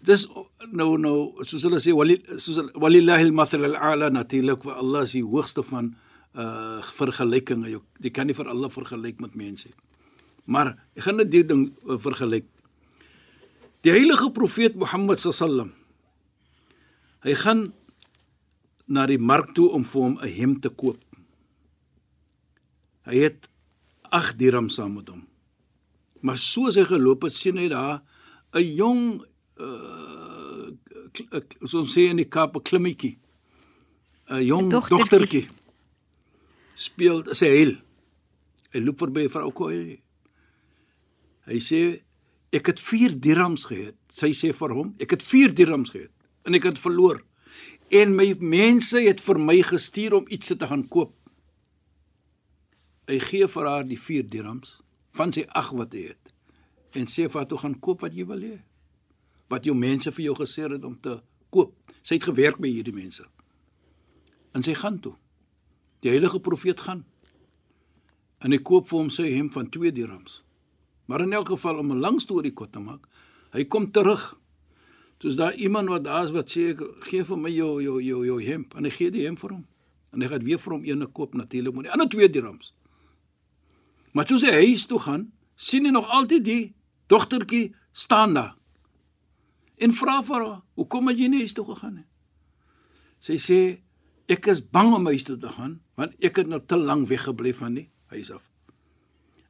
dis 0.00 0.26
nou 0.72 0.98
nou 0.98 1.44
soos 1.44 1.62
hulle 1.62 1.78
sê 1.80 1.92
wali 1.92 2.22
soos 2.36 2.70
walillahi 2.74 3.24
al-mathal 3.24 3.64
al-a'la 3.64 4.08
natuurlik 4.10 4.62
vir 4.62 4.72
Allah 4.72 5.02
is 5.02 5.12
die 5.12 5.22
hoogste 5.24 5.62
van 5.62 5.94
uh 6.34 6.82
vergelykinge. 6.82 7.68
Jy, 7.70 7.80
jy 8.00 8.10
kan 8.10 8.26
nie 8.26 8.34
vir 8.34 8.48
Allah 8.48 8.70
vergelyk 8.70 9.20
met 9.20 9.34
mense 9.34 9.68
nie. 9.68 9.74
Maar 10.44 10.76
ek 10.96 11.02
gaan 11.02 11.16
net 11.16 11.30
die 11.30 11.44
ding 11.44 11.72
uh, 11.88 11.98
vergelyk. 11.98 12.44
Die 13.82 13.90
heilige 13.90 14.30
profeet 14.30 14.74
Mohammed 14.74 15.20
sallam 15.20 15.72
hy 17.26 17.34
gaan 17.34 17.72
na 18.88 19.04
die 19.06 19.20
mark 19.20 19.52
toe 19.56 19.68
om 19.76 19.84
vir 19.84 20.02
hom 20.02 20.16
'n 20.18 20.32
hemp 20.38 20.62
te 20.62 20.70
koop. 20.70 20.98
Hy 23.04 23.16
het 23.16 23.48
8 24.10 24.38
dirham 24.38 24.68
saam 24.68 24.94
met 24.94 25.08
hom. 25.08 25.26
Maar 26.20 26.36
soos 26.36 26.74
hy 26.74 26.84
geloop 26.84 27.22
het, 27.22 27.32
sien 27.32 27.56
hy 27.56 27.68
daar 27.68 28.02
'n 28.54 28.74
jong 28.76 29.24
uh 29.60 30.70
soos 31.64 31.94
sê 31.94 32.10
in 32.10 32.16
die 32.16 32.28
Kaap 32.28 32.56
'n 32.56 32.62
klimmetjie. 32.62 33.18
'n 34.30 34.44
Jong 34.44 34.70
dogtertjie. 34.70 35.48
speel 36.74 37.24
sy 37.34 37.46
huil. 37.46 37.76
Hy 38.72 38.80
loop 38.80 38.98
verby 38.98 39.24
'n 39.24 39.30
vrou 39.30 39.52
koei. 39.52 40.00
Hy 41.46 41.58
sê 41.58 42.02
ek 42.52 42.66
het 42.66 42.80
4 42.80 43.20
dirhams 43.20 43.64
gehad. 43.64 43.96
Sy 44.08 44.30
sê 44.32 44.52
vir 44.52 44.70
hom, 44.70 44.94
ek 45.00 45.10
het 45.10 45.22
4 45.22 45.54
dirhams 45.54 45.90
gehad 45.90 46.17
en 46.48 46.56
ek 46.56 46.70
het 46.70 46.80
verloor. 46.80 47.20
En 47.92 48.14
my 48.16 48.32
mense 48.40 49.00
het 49.04 49.20
vir 49.24 49.40
my 49.40 49.60
gestuur 49.64 50.18
om 50.20 50.28
iets 50.32 50.54
te 50.56 50.68
gaan 50.68 50.86
koop. 50.88 51.12
Hy 53.08 53.20
gee 53.24 53.48
vir 53.48 53.68
haar 53.68 53.86
die 53.88 54.00
4 54.00 54.26
dirhams 54.28 54.78
van 55.16 55.32
sy 55.32 55.44
8 55.56 55.76
wat 55.76 55.94
hy 55.96 56.08
het 56.10 56.34
en 56.96 57.08
sê 57.08 57.26
vir 57.28 57.42
haar 57.42 57.48
toe 57.48 57.60
gaan 57.60 57.76
koop 57.84 58.02
wat 58.04 58.16
jy 58.16 58.24
wil 58.28 58.40
hê. 58.40 58.56
Wat 59.52 59.64
jou 59.64 59.74
mense 59.76 60.10
vir 60.12 60.28
jou 60.28 60.34
gesê 60.40 60.64
het 60.68 60.84
om 60.84 60.96
te 61.00 61.18
koop. 61.52 61.74
Sy 62.02 62.16
het 62.16 62.28
gewerk 62.28 62.60
by 62.60 62.70
hierdie 62.72 62.96
mense. 62.96 63.24
En 64.56 64.64
sy 64.64 64.74
gaan 64.76 64.98
toe. 65.04 65.14
Die 66.04 66.12
heilige 66.12 66.40
profeet 66.40 66.80
gaan. 66.84 67.04
En 68.44 68.52
hy 68.52 68.60
koop 68.64 68.88
vir 68.88 68.98
hom 68.98 69.12
sy 69.12 69.28
hemp 69.34 69.56
van 69.56 69.68
2 69.72 69.92
dirhams. 69.92 70.42
Maar 71.08 71.24
in 71.24 71.32
elk 71.36 71.52
geval 71.54 71.80
om 71.80 71.92
'n 71.92 72.00
lang 72.00 72.20
storie 72.20 72.52
kort 72.52 72.72
te 72.72 72.80
maak, 72.80 73.08
hy 73.52 73.64
kom 73.64 73.90
terug. 73.92 74.36
Soos 75.18 75.36
daar 75.36 75.54
iemand 75.54 75.88
wat 75.88 76.04
daar's 76.04 76.30
wat 76.30 76.50
sê 76.50 76.72
gee 77.08 77.24
vir 77.26 77.38
my 77.38 77.50
jou 77.50 77.82
jou 77.82 78.02
jou 78.02 78.24
jou 78.26 78.42
hemp 78.42 78.76
en 78.78 78.86
hy 78.86 78.90
gee 78.94 79.10
die 79.10 79.24
hemp 79.26 79.40
vir 79.42 79.56
hom. 79.56 79.64
En 80.14 80.22
hy 80.22 80.28
gaan 80.30 80.44
weer 80.46 80.60
vir 80.62 80.72
hom 80.76 80.84
eene 80.86 81.06
koop 81.06 81.34
natuurlik 81.34 81.74
met 81.74 81.88
die 81.88 81.92
ander 81.92 82.08
2 82.08 82.30
dirhams. 82.30 82.72
Maar 84.14 84.28
toe 84.28 84.38
sy 84.38 84.52
huis 84.52 84.86
toe 84.86 85.00
gaan, 85.02 85.28
sien 85.56 85.84
hy 85.84 85.92
nog 85.92 86.06
altyd 86.14 86.44
die 86.44 86.62
dogtertjie 87.10 87.74
staan 87.92 88.34
daar. 88.38 88.54
En 89.78 89.92
vra 89.94 90.22
vir 90.22 90.44
haar, 90.44 90.62
"Hoekom 90.74 91.08
het 91.08 91.18
jy 91.18 91.28
nie 91.28 91.38
huis 91.38 91.52
toe 91.52 91.64
gegaan 91.64 91.94
nie?" 91.94 92.06
Sy 93.20 93.36
sê, 93.36 93.80
"Ek 94.28 94.46
is 94.46 94.70
bang 94.70 94.94
om 94.94 95.06
huis 95.06 95.22
toe 95.22 95.36
te 95.36 95.48
gaan, 95.48 95.80
want 95.94 96.14
ek 96.22 96.36
het 96.36 96.46
nou 96.46 96.60
te 96.66 96.76
lank 96.76 97.08
weggebly 97.08 97.54
van 97.54 97.74
die 97.74 97.90
huis 98.06 98.30
af." 98.30 98.50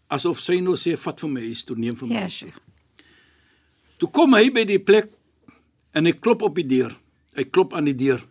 Asof 0.09 0.41
sy 0.41 0.61
nou 0.61 0.75
sê, 0.77 0.97
"Vat 0.97 1.21
vir 1.21 1.31
my 1.31 1.41
huis 1.41 1.65
toe, 1.65 1.77
neem 1.77 1.97
vir 1.97 2.09
my." 2.09 2.15
Ja, 2.15 2.21
toe." 2.21 2.31
Sheikh. 2.31 2.59
Toe 3.99 4.11
kom 4.11 4.35
hy 4.35 4.51
by 4.51 4.65
die 4.65 4.79
plek 4.79 5.18
en 5.93 6.09
hy 6.09 6.13
klop 6.13 6.43
op 6.47 6.59
die 6.59 6.67
deur. 6.69 6.95
Hy 7.39 7.45
klop 7.49 7.75
aan 7.77 7.89
die 7.89 7.97
deur. 7.97 8.23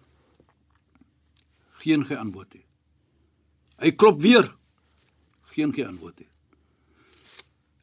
Geen 1.84 2.06
geantwoord 2.06 2.58
nie. 2.58 2.66
Hy 3.82 3.92
klop 3.96 4.22
weer. 4.22 4.50
Geen 5.54 5.74
geantwoord 5.74 6.24
nie. 6.24 6.30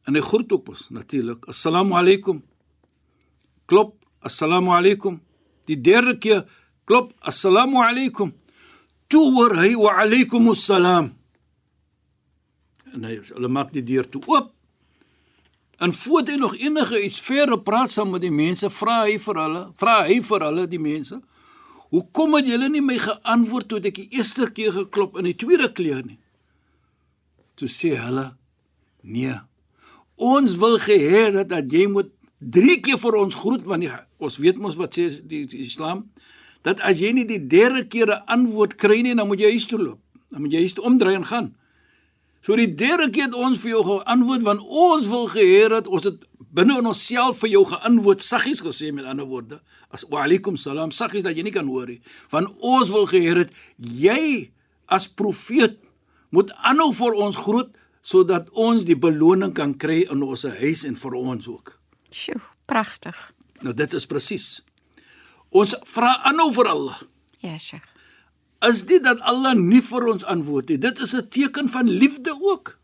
En 0.04 0.18
hy 0.18 0.22
groet 0.24 0.52
ook 0.52 0.68
mos 0.68 0.88
natuurlik. 0.92 1.46
Assalamu 1.48 1.96
alaykum. 1.96 2.42
Klop, 3.70 3.96
assalamu 4.20 4.74
alaykum. 4.76 5.20
Die 5.68 5.80
derde 5.80 6.18
keer 6.20 6.44
klop, 6.84 7.14
assalamu 7.24 7.80
alaykum. 7.80 8.34
Toe 9.08 9.24
hoor 9.32 9.56
hy 9.62 9.72
wa 9.80 9.94
alaykum 10.02 10.50
assalam. 10.52 11.12
En 12.92 13.06
hy 13.08 13.16
hulle 13.30 13.50
maak 13.50 13.72
die 13.72 13.84
deur 13.84 14.06
toe 14.08 14.22
oop. 14.28 14.53
En 15.84 15.92
voordat 15.92 16.34
hy 16.34 16.40
nog 16.40 16.56
enige 16.56 17.02
iets 17.04 17.20
verder 17.20 17.60
praat 17.60 17.92
saam 17.92 18.10
met 18.14 18.22
die 18.24 18.32
mense, 18.32 18.70
vra 18.72 19.02
hy 19.04 19.18
vir 19.20 19.40
hulle, 19.42 19.62
vra 19.80 19.96
hy 20.06 20.20
vir 20.24 20.44
hulle 20.46 20.62
die 20.70 20.80
mense, 20.80 21.18
"Hoekom 21.92 22.36
het 22.38 22.46
julle 22.48 22.68
nie 22.68 22.80
my 22.80 22.96
geantwoord 22.98 23.68
toe 23.68 23.80
ek 23.80 23.94
die 23.94 24.08
eerste 24.16 24.50
keer 24.52 24.72
geklop 24.72 25.18
en 25.18 25.24
die 25.24 25.36
tweede 25.36 25.72
keer 25.72 26.00
nie?" 26.06 26.18
Toe 27.56 27.68
sê 27.68 27.96
hulle, 27.96 28.36
"Nee. 29.02 29.36
Ons 30.16 30.56
wil 30.56 30.78
gehê 30.78 31.32
dat, 31.32 31.48
dat 31.48 31.72
jy 31.72 31.86
moet 31.86 32.10
drie 32.38 32.80
keer 32.80 32.98
vir 32.98 33.14
ons 33.16 33.34
groet 33.34 33.62
want 33.62 33.80
die, 33.82 33.90
ons 34.18 34.36
weet 34.36 34.58
mos 34.58 34.76
wat 34.76 34.94
sê 34.94 35.20
die, 35.26 35.46
die 35.46 35.58
Islam 35.58 36.10
dat 36.62 36.80
as 36.80 36.98
jy 36.98 37.12
nie 37.12 37.26
die 37.26 37.46
derde 37.46 37.84
keer 37.84 38.08
'n 38.08 38.24
antwoord 38.26 38.74
kry 38.76 39.02
nie, 39.02 39.14
dan 39.14 39.26
moet 39.26 39.40
jy 39.40 39.50
huis 39.50 39.66
toe 39.66 39.78
loop. 39.78 40.00
Dan 40.30 40.40
moet 40.40 40.52
jy 40.52 40.58
huis 40.58 40.72
toe 40.72 40.84
omdraai 40.84 41.14
en 41.14 41.26
gaan." 41.26 41.54
So 42.44 42.56
die 42.60 42.68
derde 42.68 43.08
keer 43.08 43.30
het 43.30 43.36
ons 43.40 43.62
vir 43.62 43.70
jou 43.72 43.82
geantwoord 43.86 44.42
want 44.44 44.64
ons 44.68 45.06
wil 45.08 45.30
geheer 45.32 45.72
dat 45.72 45.86
ons 45.88 46.04
het 46.04 46.26
binne 46.54 46.76
in 46.78 46.90
onsself 46.90 47.40
vir 47.40 47.54
jou 47.54 47.62
geantwoord 47.70 48.22
saggies 48.22 48.60
gesê 48.64 48.90
met 48.92 49.08
ander 49.08 49.26
woorde 49.30 49.62
as 49.94 50.04
wa 50.10 50.26
alaikum 50.26 50.58
salam 50.60 50.92
saggies 50.92 51.24
dat 51.24 51.38
jy 51.38 51.46
nie 51.46 51.54
kan 51.54 51.70
hoor 51.70 51.88
nie 51.88 52.02
want 52.34 52.52
ons 52.60 52.92
wil 52.92 53.08
geheer 53.10 53.40
dat 53.44 53.54
jy 53.80 54.50
as 54.92 55.08
profeet 55.08 55.80
moet 56.34 56.52
aanhou 56.68 56.90
vir 56.92 57.16
ons 57.26 57.40
groet 57.46 57.72
sodat 58.04 58.50
ons 58.52 58.84
die 58.84 58.98
beloning 58.98 59.54
kan 59.56 59.72
kry 59.80 60.02
in 60.12 60.22
ons 60.26 60.44
huis 60.44 60.84
en 60.84 60.98
vir 61.00 61.16
ons 61.16 61.48
ook. 61.48 61.72
Sjoe, 62.12 62.40
pragtig. 62.68 63.16
Nou 63.64 63.72
dit 63.72 63.96
is 63.96 64.04
presies. 64.10 64.48
Ons 65.48 65.72
vra 65.88 66.12
aanhou 66.28 66.50
vir 66.52 66.68
Allah. 66.74 67.00
Ja, 67.40 67.56
Sheikh. 67.56 67.93
Is 68.62 68.84
dit 68.86 69.02
dat 69.04 69.20
Allah 69.20 69.54
nie 69.54 69.82
vir 69.82 70.06
ons 70.08 70.24
antwoord 70.24 70.68
nie. 70.68 70.78
Dit 70.78 70.98
is 70.98 71.14
'n 71.14 71.28
teken 71.28 71.68
van 71.68 71.88
liefde 71.88 72.32
ook. 72.40 72.78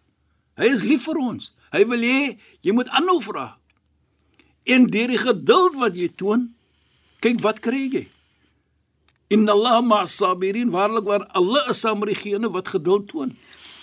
Hy 0.56 0.64
is 0.64 0.82
lief 0.82 1.04
vir 1.04 1.16
ons. 1.16 1.54
Hy 1.72 1.86
wil 1.86 2.00
hê 2.00 2.38
jy 2.60 2.72
moet 2.72 2.88
aanhou 2.88 3.20
vra. 3.22 3.56
En 4.64 4.86
deur 4.86 5.08
die 5.08 5.18
geduld 5.18 5.74
wat 5.74 5.94
jy 5.96 6.08
toon, 6.16 6.54
kyk 7.20 7.40
wat 7.40 7.60
kry 7.60 7.88
jy. 7.88 8.08
Inna 9.30 9.52
Allah 9.52 9.80
ma'as 9.82 10.16
sabirin, 10.16 10.70
waarlik 10.70 11.04
waar 11.04 11.24
Allah 11.32 11.70
is 11.70 11.80
saam 11.80 12.00
met 12.02 12.08
diegene 12.10 12.50
wat 12.50 12.68
geduld 12.68 13.08
toon. 13.08 13.36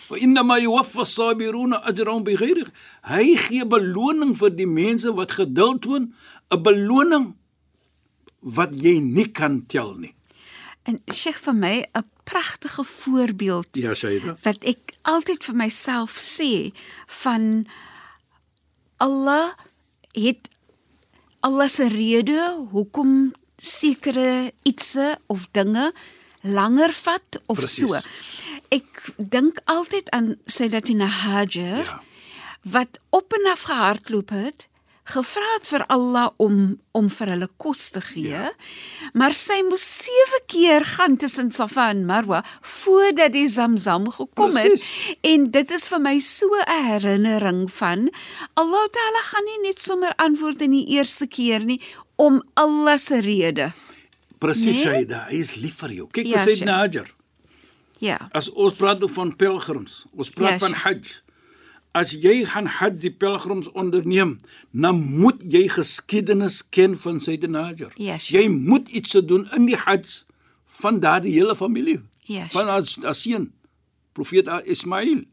Wa 0.10 0.17
inna 0.17 0.44
ma 0.44 0.58
yuwaffa 0.60 1.03
as-sabiruna 1.03 1.82
ajrahum 1.88 2.24
bighayri. 2.24 2.63
Hy 3.08 3.36
gee 3.48 3.65
beloning 3.67 4.36
vir 4.39 4.53
die 4.56 4.67
mense 4.67 5.12
wat 5.15 5.36
geduld 5.36 5.82
toon, 5.84 6.13
'n 6.51 6.63
beloning 6.63 7.36
wat 8.41 8.72
jy 8.75 9.00
nie 9.00 9.27
kan 9.32 9.65
tel 9.67 9.96
nie. 9.96 10.13
En 10.88 11.01
Sheikh 11.13 11.39
vir 11.44 11.53
my 11.56 11.75
'n 11.96 12.06
pragtige 12.24 12.84
voorbeeld 12.84 13.67
Ja, 13.72 13.94
Shaida. 13.94 14.38
wat 14.44 14.63
ek 14.63 14.94
altyd 15.01 15.44
vir 15.44 15.56
myself 15.56 16.17
sê 16.20 16.72
van 17.24 17.67
Allah 18.98 19.53
het 20.13 20.50
Allah 21.39 21.67
se 21.70 21.88
rede 21.88 22.67
hoekom 22.72 23.34
sekere 23.58 24.51
ietsie 24.63 25.15
of 25.27 25.48
dinge 25.51 25.91
langer 26.41 26.94
vat 26.94 27.41
of 27.48 27.58
Presies. 27.58 27.89
so. 27.89 28.00
Ek 28.70 29.13
dink 29.17 29.60
altyd 29.65 30.10
aan 30.10 30.36
Sayyidatina 30.46 31.06
Hajar 31.06 31.84
Ja. 31.86 32.01
wat 32.63 33.00
op 33.10 33.34
en 33.34 33.51
af 33.51 33.62
gehardloop 33.62 34.29
het, 34.29 34.66
gevra 35.07 35.47
het 35.55 35.67
vir 35.69 35.83
Allah 35.93 36.29
om 36.43 36.77
om 36.97 37.07
vir 37.13 37.29
hulle 37.33 37.47
kos 37.61 37.89
te 37.93 38.01
gee. 38.01 38.31
Ja. 38.33 38.49
Maar 39.13 39.35
sy 39.37 39.59
moes 39.67 39.83
7 40.03 40.39
keer 40.49 40.85
gaan 40.85 41.17
tussen 41.21 41.51
Safa 41.53 41.89
en 41.93 42.05
Marwa 42.09 42.41
voordat 42.61 43.31
die 43.35 43.47
Zamzam 43.47 44.09
gekom 44.11 44.55
het. 44.57 44.67
Presies. 44.73 45.15
En 45.21 45.45
dit 45.53 45.71
is 45.71 45.87
vir 45.87 45.99
my 46.01 46.17
so 46.19 46.49
'n 46.65 46.83
herinnering 46.89 47.67
van 47.71 48.09
Allah 48.55 48.87
Taala 48.91 49.21
gaan 49.31 49.45
nie 49.45 49.67
net 49.67 49.81
sommer 49.81 50.13
antwoord 50.17 50.61
in 50.61 50.71
die 50.71 50.87
eerste 50.97 51.27
keer 51.27 51.59
nie 51.65 51.81
om 52.15 52.41
Allah 52.55 52.97
se 52.97 53.19
rede. 53.21 53.71
Presies, 54.39 54.75
Nee? 54.75 54.83
Shaida, 54.85 55.25
hy 55.29 55.35
is 55.39 55.55
lief 55.55 55.75
vir 55.79 55.89
jou. 55.91 56.07
Kyk, 56.11 56.25
Ja, 56.27 56.37
ja, 56.37 56.45
sê. 56.45 56.65
Hajar. 56.69 57.07
Ja. 57.99 58.17
As 58.31 58.49
ons 58.49 58.73
praat 58.73 59.01
oor 59.03 59.09
van 59.09 59.35
pelgrims, 59.35 60.05
ons 60.15 60.29
praat 60.29 60.51
Ja, 60.51 60.57
van. 60.67 60.73
Hajj. 60.73 61.21
As 61.91 62.12
jy 62.12 62.44
gaan 62.46 62.67
Hajj 62.67 63.00
die 63.01 63.13
pelgrims 63.13 63.72
onderneem, 63.72 64.38
dan 64.72 65.00
moet 65.20 65.41
jy 65.41 65.67
geskiedenis 65.72 66.62
ken 66.70 66.98
van 66.98 67.22
Sayyidina 67.22 67.63
Hajar. 67.70 67.94
Ja, 67.96 68.17
Sheikh. 68.17 68.36
jy 68.36 68.50
moet 68.50 68.89
iets 68.89 69.12
te 69.15 69.25
doen 69.25 69.48
in 69.56 69.65
die 69.65 69.77
Hajj 69.77 70.24
van 70.82 71.00
daardie 71.00 71.34
hele 71.34 71.56
familie. 71.56 72.01
Ja, 72.27 72.48
van 72.51 72.67
as 72.67 72.98
as 73.08 73.22
seun 73.24 73.53
profeet 74.13 74.50
Ismail 74.65 75.24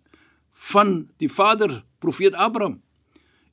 van 0.70 1.08
die 1.18 1.30
vader 1.32 1.82
profeet 1.99 2.34
Abraham 2.34 2.78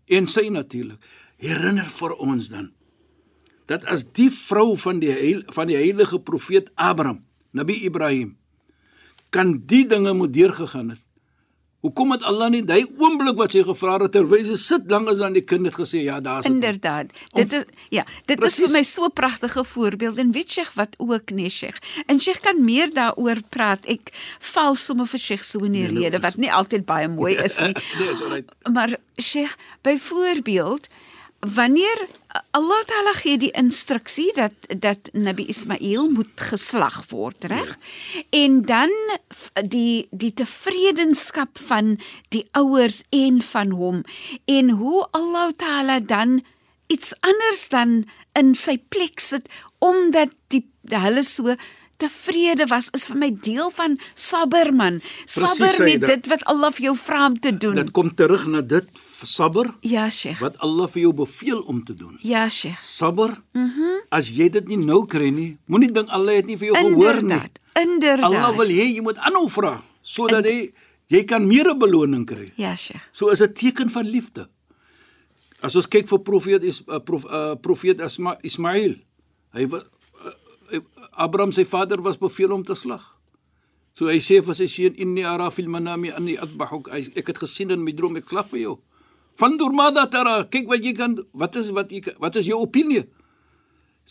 en 0.05 0.27
sy 0.27 0.47
natuurlik 0.53 1.01
herinner 1.41 1.89
vir 1.89 2.13
ons 2.21 2.51
dan 2.51 2.69
dat 3.71 3.85
as 3.87 4.03
die 4.17 4.29
vrou 4.33 4.75
van 4.77 4.99
die 4.99 5.13
heil, 5.13 5.43
van 5.55 5.69
die 5.71 5.79
heilige 5.79 6.19
profeet 6.19 6.69
Abraham 6.75 7.23
Nabi 7.55 7.79
Ibrahim 7.87 8.35
kan 9.31 9.55
die 9.65 9.85
dinge 9.87 10.13
moet 10.13 10.33
deurgegaan 10.35 10.93
het 10.93 11.00
Hoekom 11.81 12.11
het 12.13 12.21
Allah 12.29 12.49
nie 12.53 12.61
daai 12.63 12.83
oomblik 13.01 13.35
wat 13.39 13.51
sy 13.55 13.63
gevra 13.65 13.95
het 14.03 14.11
terwyl 14.13 14.43
sy 14.45 14.55
sit 14.55 14.91
lank 14.91 15.09
as 15.09 15.19
aan 15.25 15.33
die 15.33 15.41
kind 15.41 15.65
het 15.65 15.73
gesê 15.79 16.03
ja 16.05 16.19
daar's 16.21 16.45
dit. 16.45 16.53
Inderdaad. 16.53 17.09
Dit 17.33 17.53
is 17.53 17.63
ja, 17.89 18.03
dit 18.25 18.39
Precies. 18.39 18.59
is 18.59 18.71
vir 18.71 18.77
my 18.79 18.83
so 18.83 19.05
'n 19.05 19.13
pragtige 19.13 19.63
voorbeeld 19.65 20.17
en 20.17 20.31
weet 20.31 20.51
Sheikh 20.51 20.73
wat 20.75 20.93
ook 20.97 21.31
nee 21.31 21.49
Sheikh. 21.49 21.77
En 22.05 22.19
Sheikh 22.19 22.39
kan 22.41 22.63
meer 22.63 22.93
daaroor 22.93 23.41
praat. 23.49 23.85
Ek 23.85 24.11
val 24.39 24.75
sommer 24.75 25.07
vir 25.07 25.19
Sheikh 25.19 25.43
so 25.43 25.59
in 25.63 25.71
die 25.71 25.81
Nee, 25.81 25.91
nou, 25.91 26.03
rede 26.03 26.19
wat 26.19 26.35
nie 26.37 26.51
altyd 26.53 26.85
baie 26.85 27.07
mooi 27.07 27.33
is 27.35 27.57
nie. 27.65 27.73
nee, 27.99 28.09
is 28.13 28.21
alright. 28.21 28.49
Maar 28.71 28.97
Sheikh, 29.17 29.55
byvoorbeeld 29.81 30.87
wanneer 31.39 32.07
Allah 32.51 32.83
Taala 32.83 33.13
gee 33.15 33.37
die 33.39 33.51
instruksie 33.55 34.27
dat 34.35 34.51
dat 34.83 35.09
Nabi 35.15 35.45
Ismail 35.47 36.09
moet 36.11 36.41
geslag 36.51 36.97
word, 37.07 37.45
reg? 37.47 37.77
En 38.35 38.61
dan 38.67 38.91
die 39.63 40.07
die 40.11 40.33
tevredenskap 40.35 41.61
van 41.69 41.95
die 42.35 42.43
ouers 42.59 43.03
en 43.09 43.39
van 43.41 43.71
hom 43.71 44.01
en 44.51 44.73
hoe 44.81 45.07
Allah 45.15 45.53
Taala 45.55 45.99
dan 45.99 46.41
iets 46.91 47.13
anders 47.23 47.69
dan 47.71 48.03
in 48.35 48.51
sy 48.55 48.75
plek 48.91 49.23
sit 49.23 49.47
omdat 49.79 50.35
die 50.51 50.65
hulle 50.91 51.23
so 51.23 51.55
tevrede 52.01 52.65
was 52.71 52.89
is 52.97 53.05
vir 53.09 53.17
my 53.21 53.29
deel 53.45 53.69
van 53.77 53.97
sabber 54.17 54.71
man. 54.73 54.99
Sabber 55.25 55.69
Presies, 55.69 55.99
met 55.99 56.07
dit 56.09 56.29
wat 56.31 56.43
Allah 56.51 56.71
vir 56.75 56.87
jou 56.89 56.95
vra 56.97 57.25
om 57.29 57.37
te 57.39 57.53
doen. 57.57 57.77
Dit 57.77 57.91
kom 57.95 58.09
terug 58.17 58.45
na 58.49 58.61
dit 58.61 58.87
sabber 59.23 59.69
Ja, 59.85 60.09
Sheikh. 60.09 60.39
wat 60.41 60.57
Allah 60.65 60.89
vir 60.89 61.01
jou 61.05 61.13
beveel 61.13 61.61
om 61.71 61.83
te 61.85 61.95
doen. 61.95 62.17
Ja, 62.25 62.47
Sheikh. 62.49 62.81
Sabber. 62.81 63.37
Mhm. 63.53 63.69
Mm 63.69 63.99
as 64.11 64.27
jy 64.27 64.49
dit 64.51 64.67
nie 64.67 64.77
nou 64.77 65.05
kry 65.07 65.29
nie, 65.31 65.57
moenie 65.71 65.87
dink 65.95 66.09
Allah 66.11 66.35
het 66.41 66.47
nie 66.49 66.57
vir 66.59 66.71
jou 66.71 66.75
gehoor 66.75 67.21
nie. 67.21 67.31
Inderdaad. 67.31 67.59
Inderdaad. 67.79 68.25
Allah 68.27 68.57
wil 68.57 68.73
hê 68.75 68.87
jy 68.91 69.03
moet 69.05 69.19
aanhou 69.23 69.45
vra 69.49 69.77
sodat 70.03 70.45
hy 70.49 70.73
jy 71.07 71.21
kan 71.29 71.45
meer 71.47 71.69
'n 71.71 71.79
beloning 71.79 72.25
kry. 72.27 72.51
Ja, 72.57 72.75
Sheikh. 72.75 72.99
So 73.11 73.29
is 73.29 73.41
'n 73.41 73.53
teken 73.53 73.89
van 73.89 74.05
liefde. 74.05 74.47
As 75.61 75.75
ons 75.75 75.87
kyk 75.87 76.07
vir 76.09 76.19
profeet 76.19 76.63
is 76.63 76.81
uh, 76.87 76.99
prof, 76.99 77.25
uh, 77.25 77.55
profeet 77.61 78.01
Isma, 78.01 78.35
Ismail. 78.41 78.95
Hy 79.53 79.67
was 79.67 79.83
Abraham 81.11 81.51
sy 81.51 81.65
vader 81.65 82.01
was 82.01 82.19
beveel 82.21 82.53
om 82.55 82.63
te 82.63 82.75
slag. 82.75 83.03
So 83.97 84.07
hy 84.07 84.21
sê 84.23 84.39
vir 84.45 84.55
sy 84.55 84.67
seun 84.71 84.95
inni 84.95 85.23
ara 85.27 85.49
fil 85.51 85.69
manami 85.69 86.11
anni 86.15 86.37
adbahuk. 86.39 86.89
Ek 86.91 87.27
het 87.27 87.41
gesien 87.41 87.73
in 87.75 87.83
my 87.83 87.91
droom 87.95 88.15
ek 88.19 88.29
slag 88.31 88.47
vir 88.51 88.61
jou. 88.61 88.75
Van 89.39 89.57
durmada 89.59 90.05
tara, 90.11 90.43
kyk 90.43 90.69
wat 90.69 90.83
jy 90.83 90.93
kan 90.95 91.17
wat 91.33 91.55
is 91.59 91.71
wat 91.75 91.91
jy 91.91 92.03
wat 92.19 92.37
is 92.39 92.47
jou 92.47 92.59
opinie? 92.61 93.05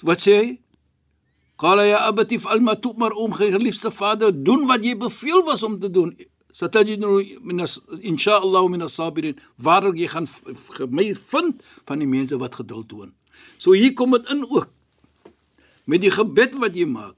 Wat 0.06 0.20
sê 0.22 0.36
hy? 0.36 0.50
Qala 1.60 1.84
ya 1.84 2.00
abati 2.08 2.38
fa'al 2.40 2.62
ma 2.64 2.74
tu'mar 2.74 3.12
om 3.20 3.34
geliefde 3.36 3.90
vader, 3.92 4.32
doen 4.32 4.64
wat 4.68 4.84
jy 4.84 4.94
beveel 4.96 5.44
was 5.44 5.62
om 5.62 5.76
te 5.80 5.90
doen. 5.92 6.14
Satajidnu 6.56 7.20
min 7.44 7.60
as 7.60 7.78
insha'Allah 8.00 8.64
min 8.68 8.82
as-sabirin. 8.82 9.36
Waarlik 9.60 10.00
jy 10.00 10.08
gaan 10.08 10.26
vind 10.26 11.62
van 11.86 11.98
die 12.00 12.08
mense 12.08 12.38
wat 12.40 12.56
geduld 12.58 12.88
toon. 12.88 13.12
So 13.58 13.76
hier 13.76 13.94
kom 13.94 14.16
dit 14.16 14.30
in 14.32 14.42
ook. 14.48 14.72
Met 15.90 16.04
die 16.04 16.12
gebed 16.14 16.54
wat 16.62 16.76
jy 16.78 16.86
maak 16.86 17.16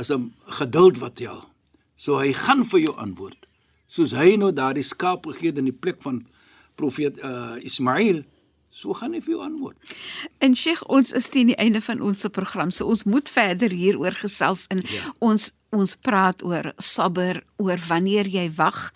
is 0.00 0.10
'n 0.10 0.32
geduld 0.58 0.98
wat 0.98 1.16
tel. 1.16 1.44
So 1.94 2.18
hy 2.18 2.32
gaan 2.32 2.64
vir 2.64 2.80
jou 2.80 2.94
antwoord. 2.96 3.46
Soos 3.86 4.12
hy 4.12 4.36
nou 4.36 4.52
daardie 4.52 4.82
skaap 4.82 5.26
gegee 5.26 5.50
het 5.50 5.58
in 5.58 5.68
die 5.68 5.80
plek 5.84 6.02
van 6.02 6.26
profeet 6.74 7.18
uh, 7.22 7.56
Ismail, 7.60 8.24
so 8.70 8.94
gaan 8.94 9.12
hy 9.12 9.20
vir 9.20 9.34
jou 9.34 9.42
antwoord. 9.42 9.76
En 10.38 10.56
Sheikh, 10.56 10.82
ons 10.88 11.12
is 11.12 11.28
teen 11.28 11.46
die 11.52 11.58
einde 11.58 11.80
van 11.80 12.00
ons 12.00 12.26
program, 12.32 12.70
so 12.70 12.86
ons 12.86 13.04
moet 13.04 13.28
verder 13.28 13.70
hieroor 13.70 14.14
gesels 14.22 14.64
in 14.70 14.82
ja. 14.86 15.14
ons 15.18 15.50
ons 15.70 15.94
praat 16.02 16.42
oor 16.42 16.72
sabber, 16.82 17.42
oor 17.62 17.78
wanneer 17.88 18.28
jy 18.28 18.48
wag 18.58 18.90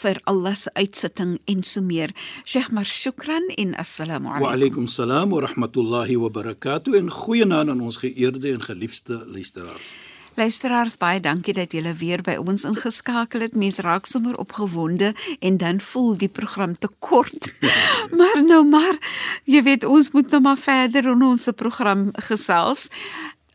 vir 0.00 0.20
Allah 0.30 0.54
se 0.56 0.70
uitsitting 0.76 1.38
en 1.50 1.62
so 1.64 1.80
meer. 1.80 2.12
Sheikh, 2.44 2.70
maar 2.70 2.84
shukran 2.86 3.48
en 3.56 3.74
assalamu 3.74 4.28
Wa 4.28 4.36
alaykum. 4.36 4.52
alaykum 4.52 4.88
salaam 4.88 5.30
wa 5.30 5.40
rahmatullahi 5.40 6.16
wa 6.16 6.28
barakatuh 6.28 6.96
en 6.98 7.10
goeienaand 7.10 7.70
aan 7.70 7.80
ons 7.80 7.96
geëerde 7.96 8.52
en 8.52 8.62
geliefde 8.62 9.24
luisteraars. 9.26 9.90
Luisteraars, 10.38 10.94
baie 10.96 11.20
dankie 11.20 11.52
dat 11.52 11.72
julle 11.74 11.90
weer 11.98 12.22
by 12.22 12.36
ons 12.38 12.62
ingeskakel 12.64 13.42
het. 13.44 13.56
Mense 13.58 13.82
raak 13.82 14.06
sommer 14.06 14.36
opgewonde 14.38 15.10
en 15.40 15.56
dan 15.58 15.80
voel 15.80 16.14
die 16.16 16.30
program 16.30 16.78
te 16.78 16.88
kort. 16.98 17.50
maar 18.18 18.38
nou 18.46 18.62
maar, 18.64 18.96
jy 19.44 19.62
weet 19.66 19.84
ons 19.84 20.12
moet 20.14 20.30
nou 20.30 20.40
maar 20.40 20.60
verder 20.60 21.10
in 21.12 21.22
ons 21.26 21.48
program 21.56 22.08
gesels. 22.30 22.88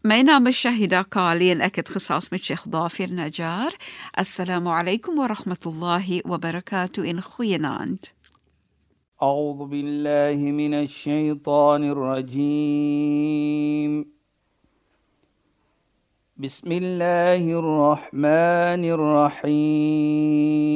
معنا 0.06 0.40
مشاهداك 0.40 1.18
لين 1.18 1.62
أكد 1.62 1.88
خصاص 1.88 2.34
من 2.34 2.40
شيخ 2.40 2.70
ظافر 2.70 3.12
نجار. 3.12 3.74
السلام 4.20 4.68
عليكم 4.68 5.20
ورحمة 5.20 5.58
الله 5.66 6.22
وبركاته. 6.26 7.10
إن 7.10 7.22
خوينا 7.22 7.84
أنت. 7.84 8.06
أعوذ 9.24 9.70
بالله 9.70 10.52
من 10.52 10.74
الشيطان 10.74 11.84
الرجيم. 11.84 14.06
بسم 16.38 16.72
الله 16.72 17.60
الرحمن 17.60 18.84
الرحيم. 18.98 20.76